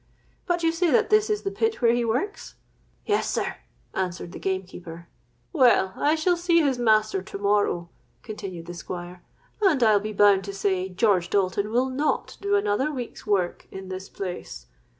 [0.47, 3.57] But you say that this is the pit where he works?'—'Yes, sir,'
[3.93, 7.89] answered the gamekeeper.—'Well, I shall see his master to morrow,'
[8.23, 9.21] continued the Squire;
[9.61, 13.89] 'and I'll be bound to say George Dalton will not do another week's work in
[13.89, 14.65] this place.